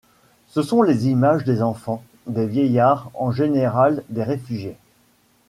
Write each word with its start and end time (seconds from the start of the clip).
Se 0.47 0.63
sont 0.63 0.81
les 0.81 1.09
images 1.09 1.43
des 1.43 1.61
enfants, 1.61 2.03
des 2.25 2.47
vieillards, 2.47 3.11
en 3.13 3.29
général, 3.29 4.03
des 4.09 4.23
réfugiés. 4.23 4.77